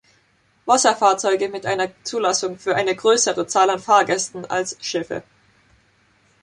Wasserfahrzeuge 0.65 1.47
mit 1.49 1.67
einer 1.67 1.87
Zulassung 2.03 2.57
für 2.57 2.75
eine 2.75 2.95
größere 2.95 3.45
Zahl 3.45 3.69
an 3.69 3.77
Fahrgästen 3.77 4.49
als 4.49 4.75
"Schiffe". 4.83 5.21